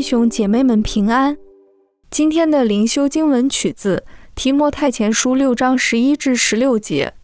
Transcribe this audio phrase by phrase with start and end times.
[0.00, 1.36] 兄姐妹们平安。
[2.10, 7.14] 今天的灵修经文取自提摩太前书六章十一至十六节。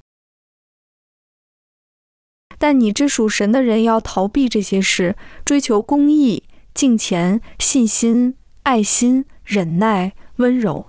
[2.58, 5.14] 但你这属神的人要逃避这些事，
[5.44, 10.86] 追求公义、敬虔、信心、爱心、忍耐、温柔。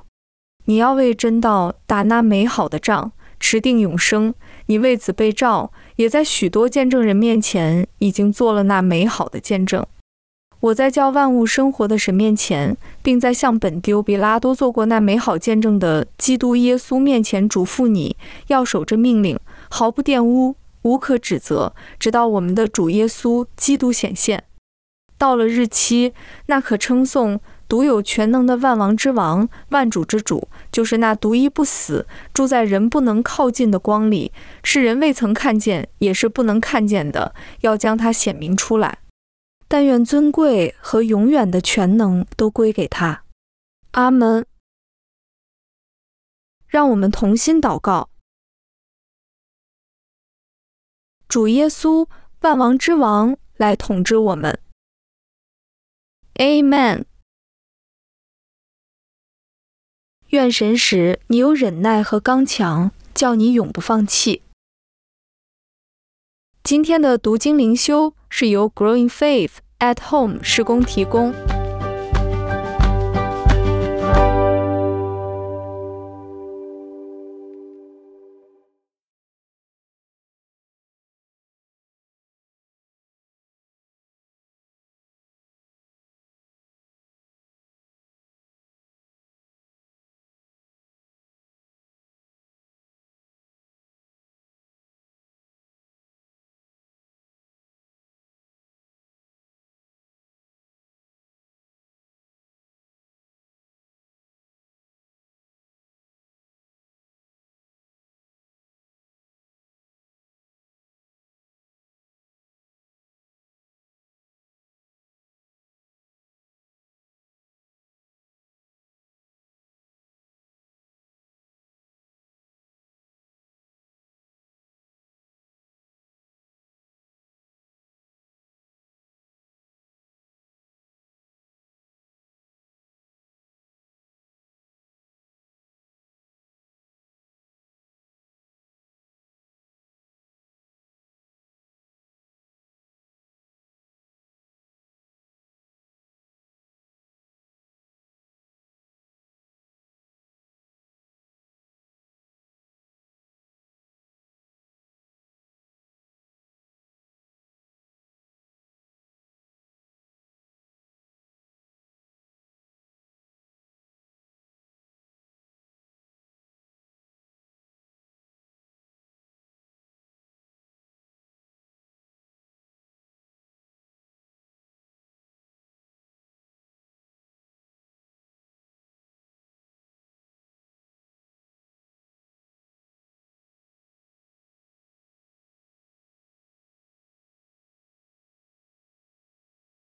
[0.65, 4.33] 你要为真道打那美好的仗，持定永生。
[4.67, 9.85] 你为此被召，也在许多见证人面前已经做了那美好的见证。
[10.59, 18.15] 我在叫万物生活的神面前，并在向本丢比拉多做过那美好见证的基督耶稣面前嘱咐你，
[18.47, 19.39] 要守着命令，
[19.69, 24.43] 毫不玷污，无可指责，直到我们的主耶稣基督显现。
[25.19, 26.13] 到了日期，
[26.47, 34.31] 那可称颂、独有全能的万王之王、万主之主，就是那独一不死、住在人不能靠近的光里，
[34.63, 38.97] 是人未曾看见，也是不能看见的，要将它显明出来。
[39.67, 43.25] 但愿尊贵和永远的全能都归给他，
[43.91, 44.45] 阿门。
[46.67, 48.09] 让我们同心祷告：
[51.27, 52.07] 主耶稣，
[52.41, 54.59] 万王之王，来统治我们。
[56.35, 57.05] Amen。
[60.27, 64.43] 愿神使你有忍耐和刚强，叫你永不放弃。
[66.67, 71.33] 今天的读经灵修是由 Growing Faith at Home 施工提供。